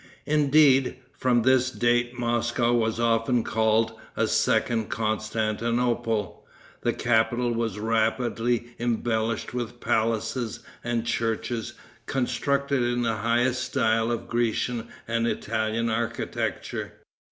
Indeed, 0.25 0.95
from 1.15 1.43
this 1.43 1.69
date 1.69 2.17
Moscow 2.17 2.73
was 2.73 2.99
often 2.99 3.43
called 3.43 3.93
a 4.17 4.25
second 4.25 4.89
Constantinople. 4.89 6.43
The 6.81 6.91
capital 6.91 7.53
was 7.53 7.77
rapidly 7.77 8.71
embellished 8.79 9.53
with 9.53 9.79
palaces 9.79 10.61
and 10.83 11.05
churches, 11.05 11.73
constructed 12.07 12.81
in 12.81 13.03
the 13.03 13.17
highest 13.17 13.63
style 13.63 14.11
of 14.11 14.27
Grecian 14.27 14.87
and 15.07 15.27
Italian 15.27 15.91
architecture. 15.91 16.93